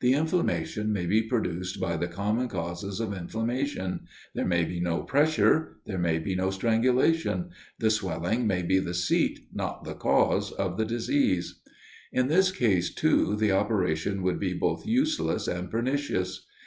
[0.00, 5.02] The inflammation may be produced by the common causes of inflammation; there may be no
[5.02, 10.50] pressure: there may be no strangulation: the swelling may be the seat, not the cause
[10.50, 11.60] of the disease.
[12.10, 16.46] In this case, too, the operation would be both useless and pernicious.